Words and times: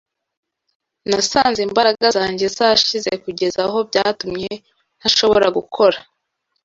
nasanze 1.09 1.59
imbaraga 1.67 2.05
zanjye 2.17 2.45
zashize 2.57 3.11
kugeza 3.23 3.59
aho 3.67 3.79
byatumye 3.89 4.49
ntashobora 4.99 5.47
gukora. 5.57 5.97